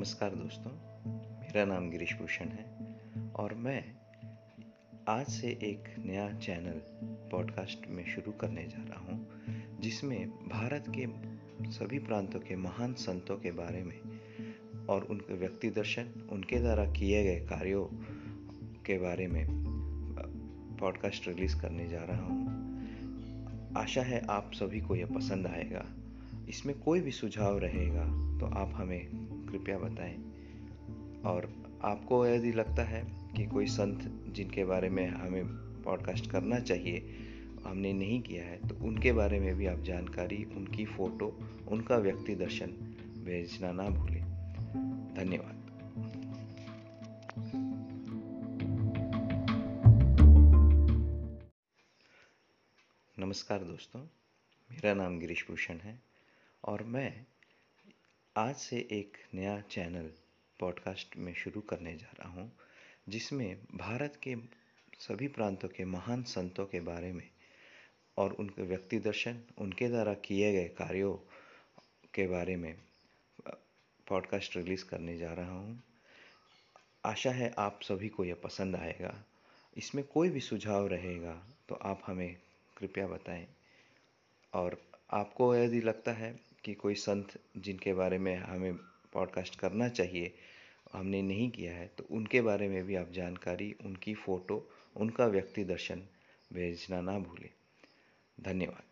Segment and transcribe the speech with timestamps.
[0.00, 0.70] नमस्कार दोस्तों,
[1.40, 2.96] मेरा नाम गिरीश भूषण है
[3.36, 3.84] और मैं
[5.08, 9.28] आज से एक नया चैनल पॉडकास्ट में शुरू करने जा रहा हूँ,
[9.80, 11.06] जिसमें भारत के
[11.70, 14.00] सभी प्रांतों के महान संतों के बारे में
[14.86, 17.84] और उनके व्यक्ति दर्शन, उनके द्वारा किए गए कार्यों
[18.86, 19.46] के बारे में
[20.80, 22.46] पॉडकास्ट रिलीज़ करने जा रहा हूँ।
[23.76, 25.86] आशा है आप सभी को यह पसंद आएगा।
[26.50, 28.04] इसमें कोई भी सुझाव रहेगा
[28.38, 29.06] तो आप हमें
[29.50, 30.16] कृपया बताएँ।
[31.22, 31.46] और
[31.84, 33.02] आपको यदि लगता है
[33.36, 34.00] कि कोई संत
[34.34, 35.46] जिनके बारे में हमें
[35.82, 36.98] पॉडकास्ट करना चाहिए,
[37.64, 41.28] हमने नहीं किया है तो उनके बारे में भी आप जानकारी, उनकी फ़ोटो,
[41.68, 42.66] उनका व्यक्ति दर्शन
[43.24, 44.22] भेजना ना भूलें।
[45.14, 45.56] धन्यवाद।
[53.18, 54.00] नमस्कार दोस्तों,
[54.70, 56.09] मेरा नाम गिरीश भूषण है।
[56.64, 57.26] और मैं
[58.36, 60.10] आज से एक नया चैनल
[60.60, 62.52] पॉडकास्ट में शुरू करने जा रहा हूँ,
[63.08, 64.36] जिसमें भारत के
[64.98, 67.28] सभी प्रांतों के महान संतों के बारे में
[68.16, 71.14] और उनके व्यक्ति दर्शन, उनके द्वारा किए गए कार्यों
[72.14, 72.78] के बारे में
[74.08, 75.82] पॉडकास्ट रिलीज़ करने जा रहा हूँ।
[77.04, 79.24] आशा है आप सभी को यह पसंद आएगा।
[79.76, 82.36] इसमें कोई भी सुझाव रहेगा तो आप हमें
[82.76, 83.46] कृपया बताएँ
[84.54, 88.74] और आपको यदि लगता है कि कोई संत जिनके बारे में हमें
[89.12, 90.34] पॉडकास्ट करना चाहिए,
[90.92, 95.64] हमने नहीं किया है तो उनके बारे में भी आप जानकारी, उनकी फ़ोटो, उनका व्यक्ति
[95.64, 96.02] दर्शन
[96.52, 97.50] भेजना ना भूलें।
[98.40, 98.89] धन्यवाद।